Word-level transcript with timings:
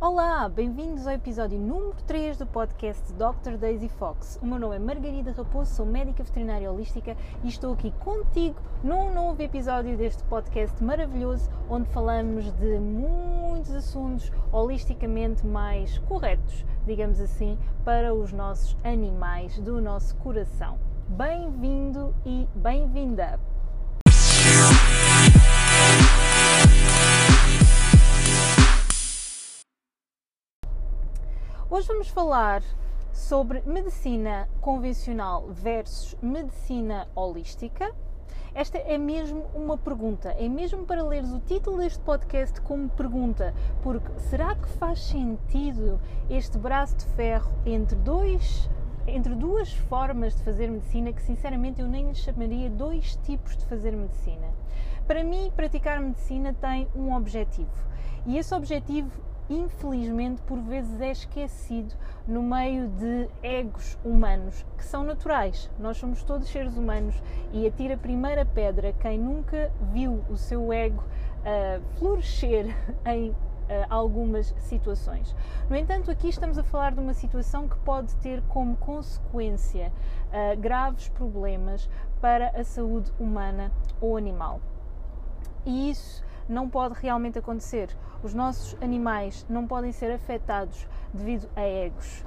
Olá, 0.00 0.48
bem-vindos 0.48 1.06
ao 1.06 1.14
episódio 1.14 1.58
número 1.58 1.94
3 2.06 2.36
do 2.36 2.46
podcast 2.46 3.12
Dr. 3.12 3.56
Daisy 3.56 3.88
Fox. 3.88 4.38
O 4.42 4.46
meu 4.46 4.58
nome 4.58 4.76
é 4.76 4.78
Margarida 4.78 5.30
Raposo, 5.30 5.72
sou 5.72 5.86
médica 5.86 6.22
veterinária 6.22 6.70
holística 6.70 7.16
e 7.42 7.48
estou 7.48 7.72
aqui 7.72 7.92
contigo 8.00 8.60
num 8.82 9.14
novo 9.14 9.40
episódio 9.40 9.96
deste 9.96 10.22
podcast 10.24 10.82
maravilhoso 10.82 11.48
onde 11.70 11.88
falamos 11.90 12.52
de 12.58 12.78
muitos 12.80 13.72
assuntos 13.72 14.30
holisticamente 14.52 15.46
mais 15.46 15.96
corretos, 16.00 16.66
digamos 16.84 17.20
assim, 17.20 17.56
para 17.84 18.12
os 18.12 18.32
nossos 18.32 18.76
animais 18.82 19.58
do 19.60 19.80
nosso 19.80 20.16
coração. 20.16 20.76
Bem-vindo 21.08 22.12
e 22.26 22.48
bem-vinda! 22.54 23.38
Hoje 31.74 31.88
vamos 31.88 32.08
falar 32.08 32.62
sobre 33.12 33.60
medicina 33.62 34.48
convencional 34.60 35.48
versus 35.48 36.16
medicina 36.22 37.08
holística. 37.16 37.92
Esta 38.54 38.78
é 38.78 38.96
mesmo 38.96 39.44
uma 39.52 39.76
pergunta, 39.76 40.28
é 40.38 40.48
mesmo 40.48 40.86
para 40.86 41.02
leres 41.02 41.32
o 41.32 41.40
título 41.40 41.78
deste 41.78 41.98
podcast 41.98 42.60
como 42.60 42.88
pergunta, 42.90 43.52
porque 43.82 44.08
será 44.20 44.54
que 44.54 44.68
faz 44.68 45.00
sentido 45.00 46.00
este 46.30 46.56
braço 46.58 46.94
de 46.94 47.06
ferro 47.06 47.50
entre 47.66 47.96
dois 47.96 48.70
entre 49.08 49.34
duas 49.34 49.72
formas 49.72 50.36
de 50.36 50.44
fazer 50.44 50.70
medicina 50.70 51.12
que 51.12 51.22
sinceramente 51.22 51.80
eu 51.80 51.88
nem 51.88 52.06
lhe 52.06 52.14
chamaria 52.14 52.70
dois 52.70 53.16
tipos 53.24 53.56
de 53.56 53.64
fazer 53.64 53.96
medicina. 53.96 54.46
Para 55.08 55.24
mim, 55.24 55.52
praticar 55.56 56.00
medicina 56.00 56.54
tem 56.54 56.86
um 56.94 57.12
objetivo. 57.16 57.68
E 58.26 58.38
esse 58.38 58.54
objetivo 58.54 59.10
infelizmente, 59.48 60.40
por 60.42 60.58
vezes 60.58 61.00
é 61.00 61.10
esquecido 61.10 61.94
no 62.26 62.42
meio 62.42 62.88
de 62.88 63.28
egos 63.42 63.98
humanos 64.04 64.64
que 64.76 64.84
são 64.84 65.04
naturais. 65.04 65.70
Nós 65.78 65.96
somos 65.96 66.22
todos 66.22 66.48
seres 66.48 66.76
humanos 66.76 67.14
e 67.52 67.66
atira 67.66 67.94
a 67.94 67.98
primeira 67.98 68.44
pedra 68.44 68.92
quem 68.94 69.18
nunca 69.18 69.70
viu 69.92 70.24
o 70.30 70.36
seu 70.36 70.72
ego 70.72 71.02
uh, 71.02 71.82
florescer 71.98 72.74
em 73.04 73.30
uh, 73.30 73.34
algumas 73.90 74.54
situações. 74.58 75.34
No 75.68 75.76
entanto, 75.76 76.10
aqui 76.10 76.28
estamos 76.28 76.58
a 76.58 76.62
falar 76.62 76.92
de 76.92 77.00
uma 77.00 77.14
situação 77.14 77.68
que 77.68 77.76
pode 77.80 78.14
ter 78.16 78.42
como 78.48 78.76
consequência 78.76 79.92
uh, 80.28 80.58
graves 80.58 81.08
problemas 81.10 81.88
para 82.20 82.48
a 82.58 82.64
saúde 82.64 83.12
humana 83.18 83.70
ou 84.00 84.16
animal. 84.16 84.60
E 85.66 85.90
isso 85.90 86.22
não 86.48 86.68
pode 86.68 86.94
realmente 87.00 87.38
acontecer. 87.38 87.88
Os 88.22 88.34
nossos 88.34 88.76
animais 88.82 89.44
não 89.48 89.66
podem 89.66 89.92
ser 89.92 90.10
afetados 90.10 90.86
devido 91.12 91.48
a 91.56 91.62
egos. 91.62 92.24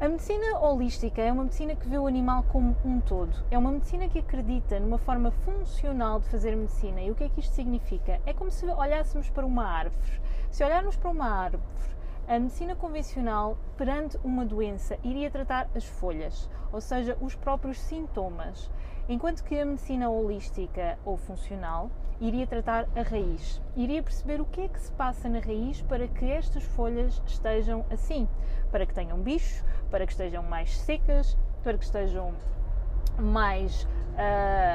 A 0.00 0.08
medicina 0.08 0.60
holística 0.60 1.20
é 1.20 1.32
uma 1.32 1.42
medicina 1.42 1.74
que 1.74 1.88
vê 1.88 1.98
o 1.98 2.06
animal 2.06 2.44
como 2.52 2.76
um 2.84 3.00
todo. 3.00 3.32
É 3.50 3.58
uma 3.58 3.72
medicina 3.72 4.08
que 4.08 4.20
acredita 4.20 4.78
numa 4.78 4.96
forma 4.96 5.32
funcional 5.32 6.20
de 6.20 6.28
fazer 6.28 6.54
medicina. 6.54 7.00
E 7.02 7.10
o 7.10 7.16
que 7.16 7.24
é 7.24 7.28
que 7.28 7.40
isto 7.40 7.52
significa? 7.52 8.20
É 8.24 8.32
como 8.32 8.48
se 8.48 8.64
olhássemos 8.64 9.28
para 9.28 9.44
uma 9.44 9.64
árvore. 9.64 10.20
Se 10.52 10.62
olharmos 10.62 10.94
para 10.94 11.10
uma 11.10 11.28
árvore, 11.28 11.62
a 12.28 12.38
medicina 12.38 12.76
convencional, 12.76 13.56
perante 13.76 14.18
uma 14.18 14.44
doença, 14.44 14.98
iria 15.02 15.30
tratar 15.30 15.68
as 15.74 15.84
folhas, 15.84 16.48
ou 16.70 16.80
seja, 16.80 17.16
os 17.20 17.34
próprios 17.34 17.80
sintomas 17.80 18.70
enquanto 19.08 19.42
que 19.42 19.58
a 19.58 19.64
medicina 19.64 20.10
holística 20.10 20.98
ou 21.04 21.16
funcional 21.16 21.90
iria 22.20 22.46
tratar 22.46 22.86
a 22.94 23.02
raiz, 23.02 23.62
iria 23.74 24.02
perceber 24.02 24.40
o 24.40 24.44
que 24.44 24.62
é 24.62 24.68
que 24.68 24.80
se 24.80 24.92
passa 24.92 25.28
na 25.28 25.38
raiz 25.38 25.80
para 25.82 26.06
que 26.06 26.30
estas 26.30 26.62
folhas 26.62 27.22
estejam 27.26 27.86
assim, 27.90 28.28
para 28.70 28.84
que 28.84 28.92
tenham 28.92 29.18
bicho, 29.18 29.64
para 29.90 30.04
que 30.04 30.12
estejam 30.12 30.42
mais 30.42 30.76
secas, 30.76 31.38
para 31.62 31.78
que 31.78 31.84
estejam 31.84 32.34
mais 33.18 33.84
uh, 33.84 34.67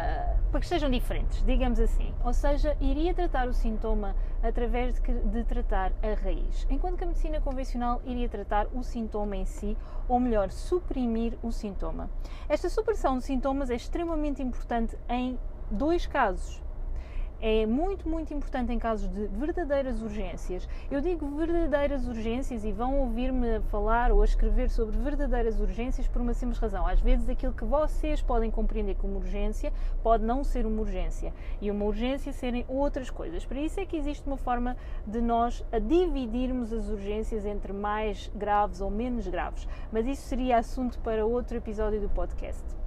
para 0.54 0.62
que 0.62 0.68
sejam 0.68 0.88
diferentes, 0.88 1.44
digamos 1.44 1.80
assim. 1.80 2.14
Ou 2.24 2.32
seja, 2.32 2.78
iria 2.80 3.12
tratar 3.12 3.48
o 3.48 3.54
sintoma 3.54 4.16
através 4.44 5.02
de, 5.02 5.14
de, 5.32 5.44
tratar 5.44 5.92
a 6.04 6.14
raiz, 6.14 6.68
enquanto 6.70 6.96
que 6.96 7.04
a 7.04 7.08
medicina 7.08 7.42
convencional 7.42 8.00
iria 8.06 8.30
tratar 8.30 8.68
o 8.72 8.84
sintoma 8.84 9.36
em 9.36 9.46
si, 9.46 9.76
ou 10.08 10.20
melhor, 10.20 10.52
suprimir 10.52 11.36
o 11.42 11.52
sintoma. 11.52 12.08
Esta 12.48 12.70
supressão 12.70 13.18
de 13.18 13.24
sintomas 13.24 13.72
é 13.72 13.76
extremamente 13.76 14.44
importante 14.44 14.96
em 15.10 15.40
dois 15.72 16.06
casos 16.06 16.63
é 17.42 17.66
muito, 17.66 18.08
muito 18.08 18.34
importante 18.34 18.72
em 18.72 18.80
casos 18.80 19.10
de 19.10 19.28
verdadeiras 19.28 20.02
urgências. 20.02 20.68
Eu 20.90 21.02
digo 21.02 21.28
verdadeiras 21.36 22.08
urgências 22.08 22.64
e 22.64 22.72
vão 22.72 23.00
ouvir-me 23.00 23.60
falar 23.70 24.12
ou 24.12 24.22
a 24.22 24.26
escrever 24.26 24.70
sobre 24.70 24.98
verdadeiras 24.98 25.60
urgências 25.60 26.08
por 26.08 26.22
uma 26.22 26.34
simples 26.34 26.58
razão. 26.58 26.88
Às 26.88 27.00
vezes 27.00 27.28
aquilo 27.28 27.54
que 27.54 27.66
vocês 27.66 28.22
podem 28.22 28.50
compreender 28.50 28.96
como 28.96 29.18
urgência 29.18 29.74
pode 30.02 30.24
não 30.24 30.44
ser 30.44 30.66
uma 30.66 30.82
urgência 30.82 31.34
e 31.62 31.70
uma 31.70 31.86
urgência 31.86 32.32
serem 32.32 32.66
outras 32.68 33.10
coisas. 33.10 33.46
Por 33.46 33.58
isso 33.58 33.80
é 33.80 33.86
que 33.86 33.98
existe 33.98 34.26
uma 34.26 34.38
forma 34.38 34.78
de 35.06 35.22
nós 35.22 35.66
dividirmos 35.88 36.72
as 36.72 36.90
urgências 36.90 37.46
entre 37.46 37.74
mais 37.74 38.32
graves 38.36 38.82
ou 38.82 38.90
menos 38.90 39.28
graves. 39.28 39.68
Mas 39.92 40.08
isso 40.08 40.24
seria 40.24 40.58
assunto 40.58 41.00
para 41.00 41.26
outro 41.26 41.58
episódio 41.58 42.00
do 42.00 42.10
podcast 42.10 42.83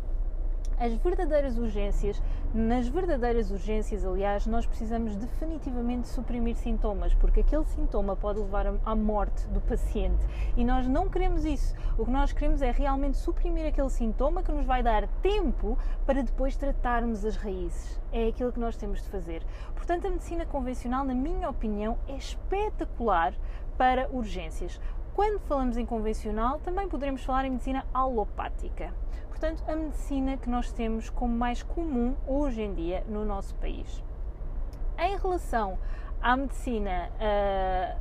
as 0.79 0.93
verdadeiras 0.95 1.57
urgências, 1.57 2.23
nas 2.53 2.87
verdadeiras 2.87 3.51
urgências, 3.51 4.05
aliás, 4.05 4.47
nós 4.47 4.67
precisamos 4.67 5.17
definitivamente 5.17 6.07
suprimir 6.07 6.55
sintomas, 6.57 7.15
porque 7.15 7.41
aquele 7.41 7.65
sintoma 7.65 8.15
pode 8.15 8.41
levar 8.41 8.67
à 8.85 8.95
morte 8.95 9.47
do 9.49 9.61
paciente 9.61 10.23
e 10.57 10.65
nós 10.65 10.87
não 10.87 11.09
queremos 11.09 11.45
isso. 11.47 11.75
O 11.97 12.05
que 12.05 12.11
nós 12.11 12.33
queremos 12.33 12.61
é 12.61 12.71
realmente 12.71 13.17
suprimir 13.17 13.67
aquele 13.67 13.89
sintoma 13.89 14.43
que 14.43 14.53
nos 14.53 14.67
vai 14.67 14.83
dar 14.83 15.09
tempo 15.23 15.79
para 16.05 16.23
depois 16.23 16.57
tratarmos 16.57 17.25
as 17.25 17.37
raízes. 17.37 17.99
É 18.13 18.29
aquilo 18.29 18.53
que 18.53 18.61
nós 18.61 18.77
temos 18.77 19.03
de 19.03 19.09
fazer. 19.09 19.43
Portanto, 19.75 20.07
a 20.07 20.11
medicina 20.11 20.45
convencional, 20.45 21.05
na 21.05 21.15
minha 21.15 21.49
opinião, 21.49 21.99
é 22.07 22.17
espetacular 22.17 23.35
para 23.79 24.09
urgências. 24.11 24.79
Quando 25.15 25.41
falamos 25.41 25.79
em 25.79 25.87
convencional, 25.87 26.59
também 26.59 26.87
poderemos 26.87 27.25
falar 27.25 27.47
em 27.47 27.51
medicina 27.51 27.87
alopática. 27.95 28.93
Portanto, 29.39 29.63
a 29.69 29.77
medicina 29.77 30.39
que 30.39 30.49
nós 30.49 30.73
temos 30.73 31.11
como 31.11 31.37
mais 31.37 31.63
comum 31.63 32.17
hoje 32.27 32.63
em 32.63 32.73
dia 32.73 33.05
no 33.07 33.23
nosso 33.23 33.55
país. 33.57 34.03
Em 34.99 35.15
relação 35.19 35.79
à 36.23 36.35
medicina 36.35 37.11
uh, 37.21 38.01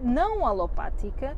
não 0.00 0.46
alopática, 0.46 1.36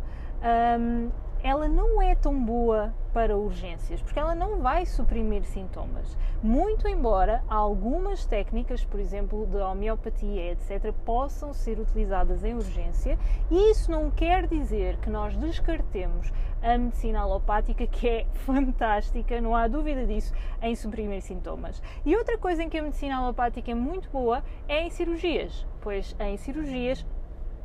um, 0.79 1.11
ela 1.43 1.67
não 1.67 2.01
é 2.01 2.15
tão 2.15 2.41
boa 2.41 2.95
para 3.13 3.37
urgências, 3.37 4.01
porque 4.01 4.19
ela 4.19 4.33
não 4.33 4.61
vai 4.61 4.87
suprimir 4.87 5.43
sintomas. 5.43 6.17
Muito 6.41 6.87
embora 6.87 7.43
algumas 7.49 8.25
técnicas, 8.25 8.85
por 8.85 9.01
exemplo, 9.01 9.45
de 9.47 9.57
homeopatia, 9.57 10.53
etc., 10.53 10.93
possam 11.05 11.53
ser 11.53 11.81
utilizadas 11.81 12.45
em 12.45 12.55
urgência, 12.55 13.19
e 13.51 13.73
isso 13.73 13.91
não 13.91 14.09
quer 14.09 14.47
dizer 14.47 14.99
que 14.99 15.11
nós 15.11 15.37
descartemos 15.37 16.33
a 16.63 16.79
medicina 16.79 17.21
alopática, 17.21 17.87
que 17.87 18.09
é 18.09 18.27
fantástica, 18.47 19.41
não 19.41 19.55
há 19.55 19.67
dúvida 19.67 20.07
disso, 20.07 20.33
em 20.61 20.75
suprimir 20.75 21.23
sintomas. 21.23 21.83
E 22.05 22.15
outra 22.17 22.39
coisa 22.39 22.63
em 22.63 22.69
que 22.69 22.79
a 22.79 22.83
medicina 22.83 23.17
alopática 23.17 23.71
é 23.71 23.75
muito 23.75 24.09
boa 24.11 24.43
é 24.69 24.83
em 24.83 24.91
cirurgias, 24.91 25.67
pois 25.81 26.15
em 26.21 26.37
cirurgias 26.37 27.05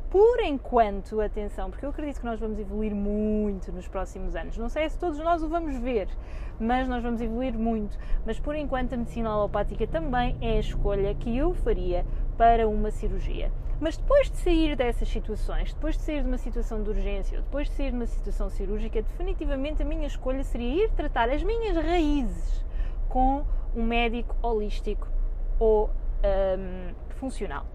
por 0.10 0.40
enquanto, 0.40 1.20
atenção, 1.20 1.70
porque 1.70 1.86
eu 1.86 1.90
acredito 1.90 2.22
que 2.22 2.26
nós 2.26 2.40
vamos 2.40 2.58
evoluir 2.58 2.96
muito 2.96 3.74
nos 3.74 3.90
próximos 3.90 4.38
anos. 4.38 4.58
Não 4.58 4.70
sei 4.70 4.90
se 4.90 4.98
todos 4.98 5.20
nós 5.20 5.44
o 5.44 5.50
vamos 5.50 5.78
ver, 5.78 6.08
mas 6.58 6.88
nós 6.88 7.04
vamos 7.04 7.20
evoluir 7.20 7.54
muito. 7.54 7.98
Mas 8.26 8.40
por 8.40 8.56
enquanto, 8.56 8.94
a 8.94 8.98
medicina 8.98 9.30
alopática 9.30 9.86
também 9.86 10.38
é 10.40 10.52
a 10.52 10.60
escolha 10.60 11.14
que 11.14 11.36
eu 11.36 11.54
faria 11.54 12.06
para 12.38 12.70
uma 12.70 12.90
cirurgia. 12.90 13.52
Mas 13.80 13.96
depois 13.96 14.32
de 14.32 14.38
sair 14.38 14.76
dessas 14.76 15.08
situações, 15.08 15.72
depois 15.74 15.96
de 15.96 16.02
sair 16.02 16.24
de 16.24 16.28
uma 16.28 16.38
situação 16.38 16.82
de 16.82 16.90
urgência 16.90 17.38
ou 17.38 17.44
depois 17.44 17.70
de 17.70 17.76
sair 17.76 17.92
de 17.92 17.98
uma 17.98 18.08
situação 18.08 18.50
cirúrgica, 18.50 19.02
definitivamente 19.02 19.84
a 19.84 19.86
minha 19.86 20.08
escolha 20.08 20.44
seria 20.44 20.86
ir 20.86 20.92
tratar 20.92 21.30
as 21.30 21.44
minhas 21.44 21.76
raízes 21.76 22.66
com 23.08 23.46
um 23.76 23.84
médico 23.84 24.36
holístico 24.42 25.08
ou 25.60 25.90
um, 25.90 26.94
funcional. 27.20 27.66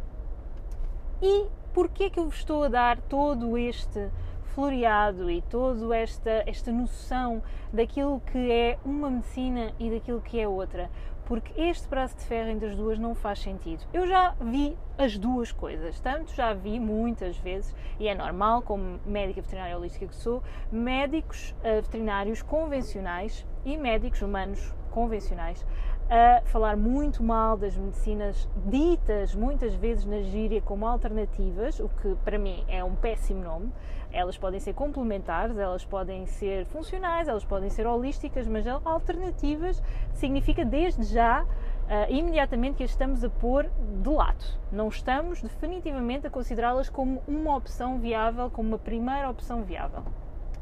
E 1.23 1.47
porquê 1.73 2.11
que 2.11 2.19
eu 2.19 2.25
vos 2.25 2.39
estou 2.39 2.65
a 2.65 2.69
dar 2.69 3.01
todo 3.03 3.57
este 3.57 4.11
floreado 4.55 5.31
e 5.31 5.41
toda 5.43 5.97
esta, 5.97 6.43
esta 6.47 6.71
noção 6.71 7.43
daquilo 7.73 8.21
que 8.21 8.51
é 8.51 8.79
uma 8.85 9.09
medicina 9.09 9.73
e 9.79 9.91
daquilo 9.91 10.21
que 10.21 10.41
é 10.41 10.47
outra? 10.47 10.91
Porque 11.25 11.61
este 11.61 11.89
braço 11.89 12.17
de 12.17 12.25
ferro 12.25 12.51
entre 12.51 12.69
as 12.69 12.77
duas 12.77 12.99
não 12.99 13.15
faz 13.15 13.39
sentido. 13.41 13.85
Eu 13.93 14.07
já 14.07 14.35
vi 14.41 14.77
as 14.99 15.17
duas 15.17 15.53
coisas, 15.53 15.99
tanto 16.01 16.35
já 16.35 16.53
vi 16.53 16.79
muitas 16.79 17.37
vezes, 17.39 17.75
e 17.99 18.09
é 18.09 18.15
normal, 18.15 18.63
como 18.63 19.01
médica 19.07 19.41
veterinária 19.41 19.77
holística 19.77 20.07
que 20.07 20.17
sou, 20.17 20.43
médicos 20.71 21.55
uh, 21.61 21.83
veterinários 21.83 22.43
convencionais 22.43 23.47
e 23.65 23.77
médicos 23.77 24.21
humanos 24.23 24.75
convencionais 24.91 25.65
a 26.13 26.43
falar 26.45 26.77
muito 26.77 27.23
mal 27.23 27.57
das 27.57 27.75
medicinas 27.75 28.47
ditas 28.67 29.35
muitas 29.35 29.75
vezes 29.75 30.05
na 30.05 30.21
gíria 30.21 30.61
como 30.61 30.87
alternativas, 30.87 31.81
o 31.81 31.89
que 31.89 32.15
para 32.23 32.39
mim 32.39 32.63
é 32.69 32.85
um 32.85 32.95
péssimo 32.95 33.43
nome. 33.43 33.73
Elas 34.13 34.37
podem 34.37 34.61
ser 34.61 34.75
complementares, 34.75 35.57
elas 35.57 35.87
podem 35.87 36.27
ser 36.27 36.67
funcionais, 36.67 37.29
elas 37.29 37.47
podem 37.47 37.71
ser 37.71 37.87
holísticas, 37.87 38.47
mas 38.47 38.67
alternativas 38.67 39.83
significa 40.13 40.65
desde 40.65 41.03
já 41.05 41.47
Uh, 41.83 42.11
imediatamente 42.11 42.77
que 42.77 42.85
as 42.85 42.91
estamos 42.91 43.25
a 43.25 43.29
pôr 43.29 43.69
de 44.01 44.09
lado. 44.09 44.43
Não 44.71 44.89
estamos 44.89 45.43
definitivamente 45.43 46.27
a 46.27 46.31
considerá-las 46.31 46.89
como 46.89 47.21
uma 47.27 47.57
opção 47.57 47.99
viável, 47.99 48.49
como 48.49 48.69
uma 48.69 48.79
primeira 48.79 49.29
opção 49.29 49.63
viável. 49.63 50.03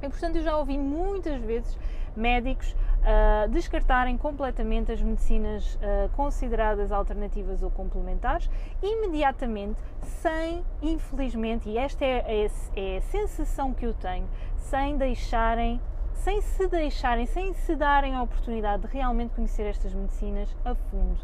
E 0.02 0.08
portanto 0.08 0.36
eu 0.36 0.42
já 0.42 0.56
ouvi 0.56 0.78
muitas 0.78 1.40
vezes 1.42 1.78
médicos 2.16 2.74
uh, 3.00 3.48
descartarem 3.48 4.16
completamente 4.16 4.92
as 4.92 5.00
medicinas 5.00 5.74
uh, 5.76 6.08
consideradas 6.16 6.92
alternativas 6.92 7.62
ou 7.62 7.70
complementares, 7.70 8.50
imediatamente, 8.82 9.80
sem, 10.02 10.64
infelizmente, 10.82 11.68
e 11.68 11.78
esta 11.78 12.04
é, 12.04 12.44
é, 12.44 12.50
é 12.76 12.98
a 12.98 13.02
sensação 13.02 13.72
que 13.72 13.86
eu 13.86 13.94
tenho, 13.94 14.28
sem 14.56 14.96
deixarem 14.96 15.80
sem 16.20 16.42
se 16.42 16.68
deixarem, 16.68 17.24
sem 17.24 17.54
se 17.54 17.74
darem 17.74 18.14
a 18.14 18.22
oportunidade 18.22 18.82
de 18.82 18.88
realmente 18.88 19.34
conhecer 19.34 19.62
estas 19.62 19.94
medicinas 19.94 20.54
a 20.66 20.74
fundo, 20.74 21.18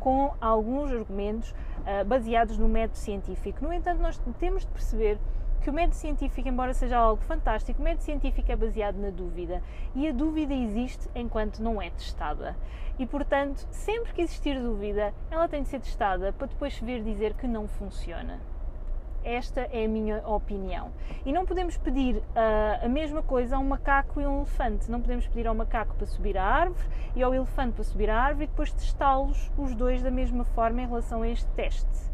com 0.00 0.34
alguns 0.40 0.90
argumentos 0.90 1.50
uh, 1.50 2.04
baseados 2.04 2.58
no 2.58 2.68
método 2.68 2.98
científico. 2.98 3.64
No 3.64 3.72
entanto, 3.72 4.02
nós 4.02 4.20
temos 4.40 4.62
de 4.62 4.68
perceber 4.72 5.18
que 5.60 5.68
o 5.68 5.72
método 5.72 5.96
científico, 5.96 6.48
embora 6.48 6.72
seja 6.72 6.96
algo 6.96 7.22
fantástico, 7.22 7.80
o 7.80 7.84
método 7.84 8.04
científico 8.04 8.50
é 8.50 8.56
baseado 8.56 8.96
na 8.96 9.10
dúvida 9.10 9.62
e 9.94 10.08
a 10.08 10.12
dúvida 10.12 10.54
existe 10.54 11.08
enquanto 11.14 11.62
não 11.62 11.80
é 11.80 11.90
testada. 11.90 12.56
E 12.98 13.06
portanto, 13.06 13.66
sempre 13.70 14.12
que 14.12 14.22
existir 14.22 14.60
dúvida, 14.60 15.14
ela 15.30 15.48
tem 15.48 15.62
de 15.62 15.68
ser 15.68 15.80
testada 15.80 16.32
para 16.32 16.46
depois 16.46 16.78
vir 16.78 17.02
dizer 17.02 17.34
que 17.34 17.46
não 17.46 17.68
funciona. 17.68 18.40
Esta 19.22 19.68
é 19.70 19.84
a 19.84 19.88
minha 19.88 20.26
opinião. 20.26 20.90
E 21.26 21.32
não 21.32 21.44
podemos 21.44 21.76
pedir 21.76 22.16
uh, 22.16 22.84
a 22.84 22.88
mesma 22.88 23.22
coisa 23.22 23.56
a 23.56 23.58
um 23.58 23.68
macaco 23.68 24.18
e 24.18 24.24
a 24.24 24.30
um 24.30 24.38
elefante. 24.38 24.90
Não 24.90 25.00
podemos 25.00 25.26
pedir 25.26 25.46
ao 25.46 25.54
macaco 25.54 25.94
para 25.94 26.06
subir 26.06 26.38
a 26.38 26.44
árvore 26.44 26.88
e 27.14 27.22
ao 27.22 27.34
elefante 27.34 27.74
para 27.74 27.84
subir 27.84 28.08
a 28.08 28.18
árvore 28.18 28.44
e 28.44 28.48
depois 28.48 28.72
testá-los 28.72 29.50
os 29.58 29.74
dois 29.74 30.02
da 30.02 30.10
mesma 30.10 30.44
forma 30.44 30.80
em 30.80 30.86
relação 30.86 31.20
a 31.20 31.28
este 31.28 31.46
teste. 31.50 32.10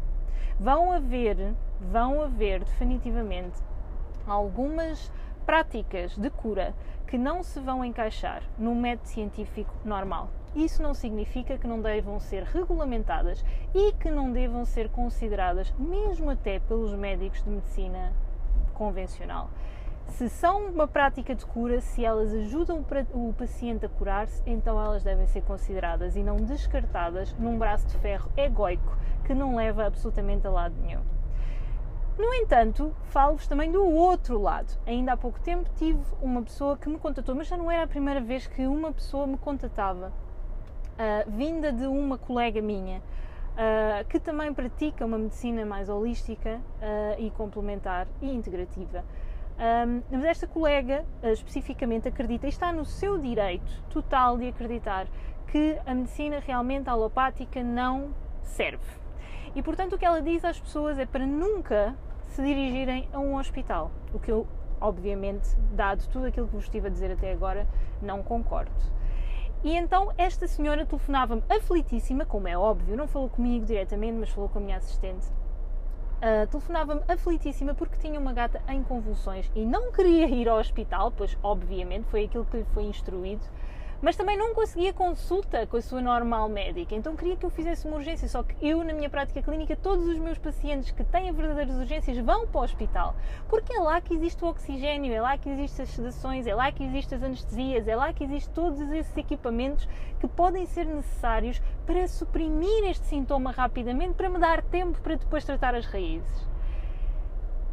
Vão 0.59 0.91
haver, 0.91 1.53
vão 1.79 2.19
haver 2.21 2.63
definitivamente 2.63 3.61
algumas 4.25 5.11
práticas 5.45 6.17
de 6.17 6.29
cura 6.31 6.73
que 7.05 7.17
não 7.17 7.43
se 7.43 7.59
vão 7.59 7.85
encaixar 7.85 8.41
no 8.57 8.73
método 8.73 9.07
científico 9.07 9.71
normal. 9.85 10.29
Isso 10.55 10.81
não 10.81 10.95
significa 10.95 11.59
que 11.59 11.67
não 11.67 11.79
devam 11.79 12.19
ser 12.19 12.41
regulamentadas 12.43 13.45
e 13.75 13.93
que 13.93 14.09
não 14.09 14.33
devam 14.33 14.65
ser 14.65 14.89
consideradas, 14.89 15.71
mesmo 15.77 16.31
até 16.31 16.59
pelos 16.59 16.91
médicos 16.93 17.43
de 17.43 17.49
medicina 17.51 18.11
convencional. 18.73 19.49
Se 20.09 20.29
são 20.29 20.67
uma 20.67 20.87
prática 20.87 21.35
de 21.35 21.45
cura, 21.45 21.79
se 21.79 22.03
elas 22.03 22.33
ajudam 22.33 22.83
o 23.13 23.33
paciente 23.33 23.85
a 23.85 23.89
curar-se, 23.89 24.41
então 24.47 24.81
elas 24.81 25.03
devem 25.03 25.27
ser 25.27 25.41
consideradas 25.41 26.15
e 26.15 26.23
não 26.23 26.37
descartadas 26.37 27.33
num 27.33 27.57
braço 27.57 27.85
de 27.87 27.97
ferro 27.97 28.31
egóico 28.35 28.97
que 29.25 29.33
não 29.33 29.55
leva 29.55 29.85
absolutamente 29.85 30.47
a 30.47 30.49
lado 30.49 30.75
nenhum. 30.81 31.03
No 32.17 32.33
entanto, 32.33 32.91
falo-vos 33.09 33.45
também 33.45 33.71
do 33.71 33.85
outro 33.85 34.41
lado. 34.41 34.73
Ainda 34.87 35.13
há 35.13 35.17
pouco 35.17 35.39
tempo 35.39 35.69
tive 35.75 36.01
uma 36.19 36.41
pessoa 36.41 36.75
que 36.75 36.89
me 36.89 36.97
contatou, 36.97 37.35
mas 37.35 37.47
já 37.47 37.55
não 37.55 37.69
era 37.69 37.83
a 37.83 37.87
primeira 37.87 38.19
vez 38.19 38.47
que 38.47 38.65
uma 38.65 38.91
pessoa 38.91 39.27
me 39.27 39.37
contatava, 39.37 40.07
uh, 40.07 41.29
vinda 41.29 41.71
de 41.71 41.85
uma 41.85 42.17
colega 42.17 42.59
minha, 42.59 42.97
uh, 42.99 44.07
que 44.09 44.19
também 44.19 44.51
pratica 44.51 45.05
uma 45.05 45.19
medicina 45.19 45.63
mais 45.63 45.89
holística 45.89 46.59
uh, 46.81 47.21
e 47.21 47.29
complementar 47.29 48.07
e 48.19 48.33
integrativa. 48.33 49.05
Um, 49.57 50.03
mas 50.11 50.23
esta 50.23 50.45
colega 50.45 51.03
uh, 51.23 51.29
especificamente 51.29 52.07
acredita 52.07 52.45
e 52.45 52.49
está 52.49 52.71
no 52.71 52.85
seu 52.85 53.17
direito 53.17 53.81
total 53.89 54.37
de 54.37 54.47
acreditar 54.47 55.07
que 55.47 55.79
a 55.83 55.95
medicina 55.95 56.39
realmente 56.39 56.87
alopática 56.89 57.63
não 57.63 58.13
serve. 58.43 58.85
E 59.55 59.63
portanto 59.63 59.93
o 59.93 59.97
que 59.97 60.05
ela 60.05 60.21
diz 60.21 60.45
às 60.45 60.59
pessoas 60.59 60.99
é 60.99 61.07
para 61.07 61.25
nunca 61.25 61.95
se 62.27 62.43
dirigirem 62.43 63.09
a 63.11 63.19
um 63.19 63.35
hospital. 63.35 63.89
O 64.13 64.19
que 64.19 64.31
eu, 64.31 64.45
obviamente, 64.79 65.49
dado 65.73 66.07
tudo 66.09 66.27
aquilo 66.27 66.47
que 66.47 66.53
vos 66.53 66.65
estive 66.65 66.85
a 66.85 66.91
dizer 66.91 67.11
até 67.11 67.31
agora, 67.31 67.67
não 67.99 68.21
concordo. 68.21 68.71
E 69.63 69.75
então 69.75 70.13
esta 70.19 70.47
senhora 70.47 70.85
telefonava-me 70.85 71.41
aflitíssima, 71.49 72.27
como 72.27 72.47
é 72.47 72.55
óbvio, 72.55 72.95
não 72.95 73.07
falou 73.07 73.27
comigo 73.27 73.65
diretamente, 73.65 74.19
mas 74.19 74.29
falou 74.29 74.49
com 74.49 74.59
a 74.59 74.61
minha 74.61 74.77
assistente 74.77 75.25
Uh, 76.17 76.47
telefonava-me 76.47 77.03
aflitíssima 77.07 77.75
porque 77.75 77.95
tinha 77.97 78.19
uma 78.19 78.33
gata 78.33 78.59
em 78.67 78.81
convulsões 78.81 79.51
e 79.53 79.63
não 79.63 79.91
queria 79.91 80.27
ir 80.27 80.49
ao 80.49 80.57
hospital, 80.57 81.11
pois 81.11 81.37
obviamente 81.43 82.05
foi 82.09 82.25
aquilo 82.25 82.43
que 82.43 82.57
lhe 82.57 82.65
foi 82.73 82.85
instruído, 82.85 83.43
mas 84.01 84.15
também 84.15 84.37
não 84.37 84.53
conseguia 84.53 84.93
consulta 84.93 85.65
com 85.65 85.77
a 85.77 85.81
sua 85.81 86.01
normal 86.01 86.47
médica, 86.47 86.95
então 86.95 87.15
queria 87.15 87.35
que 87.35 87.45
eu 87.45 87.49
fizesse 87.49 87.87
uma 87.87 87.97
urgência. 87.97 88.27
Só 88.27 88.43
que 88.43 88.55
eu, 88.65 88.83
na 88.83 88.93
minha 88.93 89.09
prática 89.09 89.41
clínica, 89.41 89.75
todos 89.75 90.05
os 90.07 90.17
meus 90.17 90.37
pacientes 90.37 90.91
que 90.91 91.03
têm 91.03 91.31
verdadeiras 91.31 91.75
urgências 91.77 92.17
vão 92.19 92.47
para 92.47 92.61
o 92.61 92.63
hospital, 92.63 93.15
porque 93.49 93.73
é 93.73 93.79
lá 93.79 93.99
que 93.99 94.13
existe 94.13 94.43
o 94.43 94.47
oxigênio, 94.47 95.13
é 95.13 95.21
lá 95.21 95.37
que 95.37 95.49
existem 95.49 95.83
as 95.83 95.89
sedações, 95.89 96.47
é 96.47 96.53
lá 96.53 96.71
que 96.71 96.83
existem 96.83 97.17
as 97.17 97.23
anestesias, 97.23 97.87
é 97.87 97.95
lá 97.95 98.13
que 98.13 98.23
existem 98.23 98.53
todos 98.53 98.79
esses 98.91 99.15
equipamentos 99.17 99.87
que 100.19 100.27
podem 100.27 100.65
ser 100.65 100.85
necessários 100.85 101.61
para 101.85 102.07
suprimir 102.07 102.83
este 102.85 103.05
sintoma 103.07 103.51
rapidamente, 103.51 104.13
para 104.13 104.29
me 104.29 104.39
dar 104.39 104.61
tempo 104.61 104.99
para 105.01 105.15
depois 105.15 105.43
tratar 105.43 105.75
as 105.75 105.85
raízes. 105.85 106.56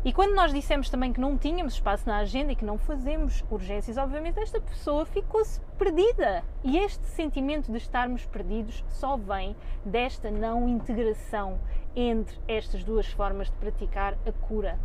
E 0.04 0.12
quando 0.12 0.34
nós 0.34 0.52
dissemos 0.52 0.90
também 0.90 1.14
que 1.14 1.20
não 1.20 1.38
tínhamos 1.38 1.74
espaço 1.74 2.06
na 2.06 2.18
agenda 2.18 2.52
e 2.52 2.56
que 2.56 2.64
não 2.64 2.76
fazemos 2.76 3.42
urgências, 3.50 3.96
obviamente 3.96 4.38
esta 4.38 4.60
pessoa 4.60 5.06
ficou-se 5.06 5.58
perdida. 5.78 6.44
E 6.62 6.76
este 6.76 7.06
sentimento 7.06 7.72
de 7.72 7.78
estarmos 7.78 8.26
perdidos 8.26 8.84
só 8.90 9.16
vem 9.16 9.56
desta 9.82 10.30
não 10.30 10.68
integração 10.68 11.58
entre 11.96 12.38
estas 12.46 12.84
duas 12.84 13.06
formas 13.06 13.48
de 13.48 13.56
praticar 13.56 14.14
a 14.26 14.32
cura. 14.46 14.78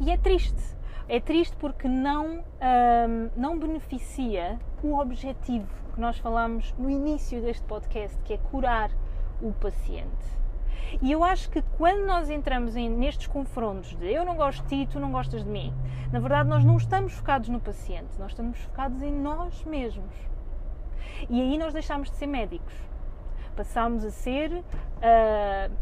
E 0.00 0.10
é 0.10 0.16
triste. 0.16 0.78
É 1.06 1.20
triste 1.20 1.56
porque 1.56 1.86
não, 1.86 2.38
hum, 2.38 3.30
não 3.36 3.58
beneficia 3.58 4.58
o 4.82 4.98
objetivo 4.98 5.68
que 5.92 6.00
nós 6.00 6.16
falamos 6.16 6.74
no 6.78 6.88
início 6.88 7.42
deste 7.42 7.64
podcast, 7.64 8.16
que 8.22 8.32
é 8.32 8.38
curar 8.38 8.90
o 9.42 9.52
paciente. 9.52 10.38
E 11.02 11.12
eu 11.12 11.22
acho 11.22 11.50
que 11.50 11.62
quando 11.76 12.06
nós 12.06 12.30
entramos 12.30 12.76
em, 12.76 12.88
nestes 12.88 13.26
confrontos 13.26 13.94
de 13.96 14.10
eu 14.10 14.24
não 14.24 14.36
gosto 14.36 14.62
de 14.64 14.84
ti, 14.84 14.92
tu 14.92 14.98
não 14.98 15.12
gostas 15.12 15.44
de 15.44 15.50
mim, 15.50 15.72
na 16.12 16.18
verdade 16.18 16.48
nós 16.48 16.64
não 16.64 16.76
estamos 16.76 17.12
focados 17.12 17.48
no 17.48 17.60
paciente, 17.60 18.18
nós 18.18 18.32
estamos 18.32 18.58
focados 18.58 19.02
em 19.02 19.12
nós 19.12 19.64
mesmos. 19.64 20.14
E 21.28 21.40
aí 21.40 21.58
nós 21.58 21.72
deixamos 21.72 22.10
de 22.10 22.16
ser 22.16 22.26
médicos. 22.26 22.74
Passamos 23.56 24.04
a 24.04 24.10
ser 24.10 24.52
uh, 24.52 25.72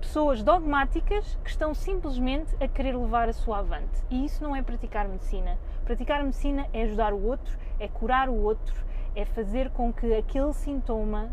pessoas 0.00 0.42
dogmáticas 0.42 1.38
que 1.42 1.50
estão 1.50 1.72
simplesmente 1.72 2.54
a 2.62 2.68
querer 2.68 2.96
levar 2.96 3.28
a 3.28 3.32
sua 3.32 3.60
avante. 3.60 4.02
E 4.10 4.24
isso 4.24 4.42
não 4.42 4.54
é 4.54 4.62
praticar 4.62 5.08
medicina. 5.08 5.58
Praticar 5.84 6.22
medicina 6.22 6.66
é 6.72 6.82
ajudar 6.82 7.12
o 7.12 7.24
outro, 7.24 7.56
é 7.78 7.88
curar 7.88 8.28
o 8.28 8.34
outro, 8.34 8.84
é 9.14 9.24
fazer 9.24 9.70
com 9.70 9.92
que 9.92 10.12
aquele 10.14 10.52
sintoma 10.52 11.32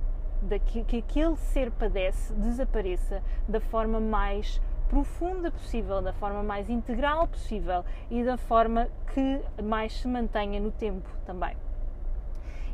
que, 0.60 0.84
que 0.84 0.98
aquele 0.98 1.36
ser 1.36 1.72
padece 1.72 2.34
desapareça 2.34 3.24
da 3.48 3.60
forma 3.60 4.00
mais 4.00 4.62
profunda 4.90 5.50
possível, 5.52 6.02
da 6.02 6.12
forma 6.12 6.44
mais 6.44 6.70
integral 6.70 7.28
possível 7.28 7.86
e 8.10 8.24
da 8.24 8.36
forma 8.36 8.90
que 9.14 9.42
mais 9.64 9.94
se 9.94 10.08
mantenha 10.08 10.60
no 10.60 10.72
tempo 10.72 11.10
também. 11.26 11.56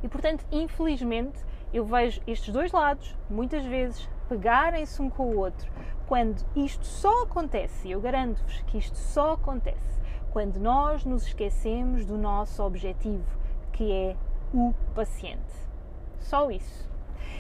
E 0.02 0.08
portanto, 0.08 0.46
infelizmente, 0.52 1.38
eu 1.74 1.86
vejo 1.86 2.22
estes 2.26 2.54
dois 2.54 2.72
lados, 2.72 3.16
muitas 3.30 3.64
vezes, 3.66 4.10
pegarem-se 4.30 5.02
um 5.02 5.10
com 5.10 5.28
o 5.28 5.38
outro, 5.38 5.72
quando 6.08 6.44
isto 6.56 6.86
só 6.86 7.24
acontece, 7.24 7.92
eu 7.92 8.00
garanto-vos 8.00 8.62
que 8.62 8.78
isto 8.78 8.98
só 8.98 9.34
acontece, 9.34 10.02
quando 10.32 10.58
nós 10.58 11.04
nos 11.04 11.28
esquecemos 11.28 12.06
do 12.06 12.18
nosso 12.18 12.64
objetivo, 12.64 13.26
que 13.74 13.92
é 13.92 14.16
o 14.54 14.74
paciente. 14.96 15.68
Só 16.20 16.50
isso. 16.50 16.90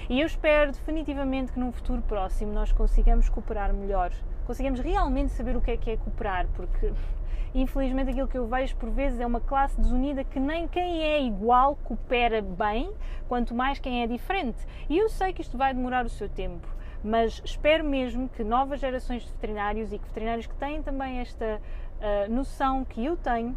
E 0.09 0.21
eu 0.21 0.27
espero 0.27 0.71
definitivamente 0.71 1.51
que 1.51 1.59
num 1.59 1.71
futuro 1.71 2.01
próximo 2.01 2.53
nós 2.53 2.71
consigamos 2.71 3.29
cooperar 3.29 3.73
melhor, 3.73 4.11
consigamos 4.45 4.79
realmente 4.79 5.31
saber 5.33 5.55
o 5.55 5.61
que 5.61 5.71
é 5.71 5.77
que 5.77 5.91
é 5.91 5.97
cooperar, 5.97 6.47
porque 6.55 6.93
infelizmente 7.53 8.11
aquilo 8.11 8.27
que 8.27 8.37
eu 8.37 8.47
vejo 8.47 8.75
por 8.77 8.89
vezes 8.89 9.19
é 9.19 9.25
uma 9.25 9.41
classe 9.41 9.79
desunida 9.79 10.23
que 10.23 10.39
nem 10.39 10.67
quem 10.67 11.03
é 11.03 11.21
igual 11.21 11.75
coopera 11.83 12.41
bem, 12.41 12.91
quanto 13.27 13.53
mais 13.53 13.79
quem 13.79 14.03
é 14.03 14.07
diferente. 14.07 14.57
E 14.89 14.97
eu 14.97 15.09
sei 15.09 15.33
que 15.33 15.41
isto 15.41 15.57
vai 15.57 15.73
demorar 15.73 16.05
o 16.05 16.09
seu 16.09 16.29
tempo, 16.29 16.67
mas 17.03 17.41
espero 17.43 17.83
mesmo 17.83 18.29
que 18.29 18.43
novas 18.43 18.79
gerações 18.79 19.23
de 19.23 19.31
veterinários 19.31 19.91
e 19.91 19.99
que 19.99 20.05
veterinários 20.07 20.47
que 20.47 20.55
têm 20.55 20.81
também 20.81 21.19
esta 21.19 21.59
uh, 21.99 22.31
noção 22.31 22.85
que 22.85 23.03
eu 23.03 23.17
tenho, 23.17 23.55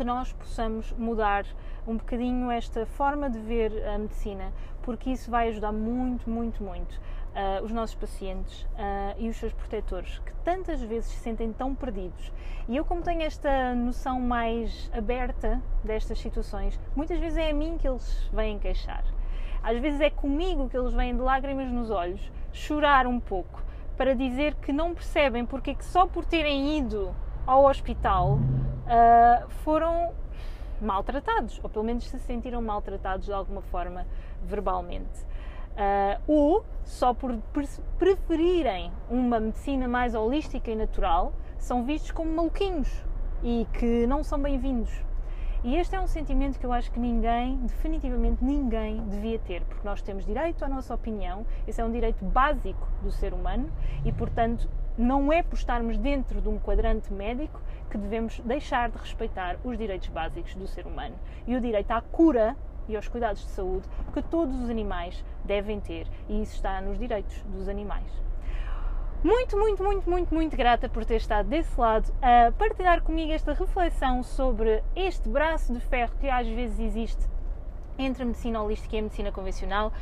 que 0.00 0.04
nós 0.04 0.32
possamos 0.32 0.90
mudar 0.92 1.44
um 1.86 1.98
bocadinho 1.98 2.50
esta 2.50 2.86
forma 2.86 3.28
de 3.28 3.38
ver 3.38 3.86
a 3.86 3.98
medicina, 3.98 4.50
porque 4.80 5.10
isso 5.10 5.30
vai 5.30 5.48
ajudar 5.48 5.72
muito, 5.72 6.30
muito, 6.30 6.64
muito 6.64 6.94
uh, 6.94 7.62
os 7.62 7.70
nossos 7.70 7.94
pacientes 7.96 8.62
uh, 8.62 9.14
e 9.18 9.28
os 9.28 9.36
seus 9.36 9.52
protetores, 9.52 10.18
que 10.20 10.32
tantas 10.36 10.80
vezes 10.80 11.10
se 11.10 11.18
sentem 11.18 11.52
tão 11.52 11.74
perdidos. 11.74 12.32
E 12.66 12.78
eu, 12.78 12.82
como 12.82 13.02
tenho 13.02 13.20
esta 13.20 13.74
noção 13.74 14.18
mais 14.18 14.90
aberta 14.94 15.60
destas 15.84 16.18
situações, 16.18 16.80
muitas 16.96 17.18
vezes 17.18 17.36
é 17.36 17.50
a 17.50 17.54
mim 17.54 17.76
que 17.76 17.86
eles 17.86 18.26
vêm 18.32 18.58
queixar. 18.58 19.04
Às 19.62 19.78
vezes 19.80 20.00
é 20.00 20.08
comigo 20.08 20.70
que 20.70 20.78
eles 20.78 20.94
vêm 20.94 21.14
de 21.14 21.20
lágrimas 21.20 21.70
nos 21.70 21.90
olhos, 21.90 22.32
chorar 22.54 23.06
um 23.06 23.20
pouco, 23.20 23.62
para 23.98 24.14
dizer 24.14 24.54
que 24.54 24.72
não 24.72 24.94
percebem 24.94 25.44
porque 25.44 25.72
é 25.72 25.74
que 25.74 25.84
só 25.84 26.06
por 26.06 26.24
terem 26.24 26.78
ido 26.78 27.14
ao 27.46 27.66
hospital 27.66 28.38
uh, 28.90 29.48
foram 29.64 30.12
maltratados, 30.80 31.60
ou 31.62 31.70
pelo 31.70 31.84
menos 31.84 32.04
se 32.08 32.18
sentiram 32.18 32.60
maltratados 32.60 33.26
de 33.26 33.32
alguma 33.32 33.62
forma 33.62 34.06
verbalmente. 34.42 35.24
Uh, 35.70 36.20
ou 36.26 36.64
só 36.84 37.14
por 37.14 37.36
preferirem 37.98 38.92
uma 39.08 39.38
medicina 39.38 39.86
mais 39.86 40.14
holística 40.14 40.70
e 40.70 40.74
natural, 40.74 41.32
são 41.58 41.84
vistos 41.84 42.10
como 42.10 42.34
maluquinhos 42.34 43.04
e 43.42 43.66
que 43.72 44.06
não 44.06 44.24
são 44.24 44.40
bem-vindos. 44.40 44.90
E 45.62 45.76
este 45.76 45.94
é 45.94 46.00
um 46.00 46.06
sentimento 46.06 46.58
que 46.58 46.64
eu 46.64 46.72
acho 46.72 46.90
que 46.90 46.98
ninguém, 46.98 47.58
definitivamente 47.58 48.42
ninguém, 48.42 49.06
devia 49.08 49.38
ter, 49.38 49.62
porque 49.64 49.86
nós 49.86 50.00
temos 50.00 50.24
direito 50.24 50.64
à 50.64 50.68
nossa 50.68 50.94
opinião, 50.94 51.44
esse 51.68 51.78
é 51.80 51.84
um 51.84 51.92
direito 51.92 52.24
básico 52.24 52.88
do 53.02 53.10
ser 53.10 53.34
humano 53.34 53.70
e, 54.02 54.10
portanto, 54.10 54.66
não 55.00 55.32
é 55.32 55.42
por 55.42 55.56
estarmos 55.56 55.96
dentro 55.96 56.40
de 56.40 56.48
um 56.48 56.58
quadrante 56.58 57.12
médico 57.12 57.60
que 57.90 57.96
devemos 57.96 58.38
deixar 58.40 58.90
de 58.90 58.98
respeitar 58.98 59.56
os 59.64 59.76
direitos 59.76 60.08
básicos 60.08 60.54
do 60.54 60.66
ser 60.66 60.86
humano 60.86 61.14
e 61.46 61.56
o 61.56 61.60
direito 61.60 61.90
à 61.90 62.00
cura 62.00 62.54
e 62.86 62.94
aos 62.94 63.08
cuidados 63.08 63.42
de 63.42 63.50
saúde 63.50 63.88
que 64.12 64.20
todos 64.20 64.54
os 64.60 64.68
animais 64.68 65.24
devem 65.44 65.80
ter, 65.80 66.06
e 66.28 66.42
isso 66.42 66.56
está 66.56 66.80
nos 66.80 66.98
direitos 66.98 67.42
dos 67.44 67.68
animais. 67.68 68.06
Muito, 69.22 69.56
muito, 69.56 69.82
muito, 69.82 70.10
muito, 70.10 70.34
muito 70.34 70.56
grata 70.56 70.88
por 70.88 71.04
ter 71.04 71.16
estado 71.16 71.48
desse 71.48 71.78
lado 71.78 72.12
a 72.22 72.52
partilhar 72.52 73.02
comigo 73.02 73.32
esta 73.32 73.52
reflexão 73.52 74.22
sobre 74.22 74.82
este 74.96 75.28
braço 75.28 75.72
de 75.72 75.80
ferro 75.80 76.12
que 76.20 76.28
às 76.28 76.46
vezes 76.46 76.78
existe 76.78 77.28
entre 77.98 78.22
a 78.22 78.26
medicina 78.26 78.62
holística 78.62 78.96
e 78.96 78.98
a 78.98 79.02
medicina 79.02 79.30
convencional. 79.30 79.92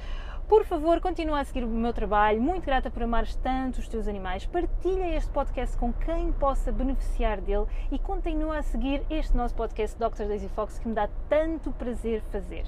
Por 0.49 0.65
favor, 0.65 0.99
continua 0.99 1.41
a 1.41 1.45
seguir 1.45 1.63
o 1.63 1.69
meu 1.69 1.93
trabalho. 1.93 2.41
Muito 2.41 2.65
grata 2.65 2.91
por 2.91 3.03
amares 3.03 3.37
tanto 3.37 3.81
os 3.81 3.87
teus 3.87 4.09
animais. 4.09 4.47
Partilha 4.47 5.15
este 5.15 5.31
podcast 5.31 5.77
com 5.77 5.93
quem 5.93 6.33
possa 6.33 6.73
beneficiar 6.73 7.39
dele 7.39 7.67
e 7.93 7.99
continua 7.99 8.57
a 8.57 8.63
seguir 8.63 9.03
este 9.11 9.37
nosso 9.37 9.55
podcast 9.55 9.99
Dr. 9.99 10.25
Daisy 10.27 10.49
Fox 10.49 10.79
que 10.79 10.89
me 10.89 10.95
dá 10.95 11.07
tanto 11.29 11.71
prazer 11.73 12.23
fazer. 12.33 12.65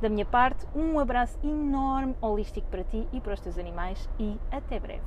Da 0.00 0.08
minha 0.08 0.24
parte, 0.24 0.66
um 0.74 0.98
abraço 0.98 1.38
enorme 1.44 2.16
holístico 2.22 2.66
para 2.68 2.84
ti 2.84 3.06
e 3.12 3.20
para 3.20 3.34
os 3.34 3.40
teus 3.40 3.58
animais 3.58 4.08
e 4.18 4.38
até 4.50 4.80
breve. 4.80 5.02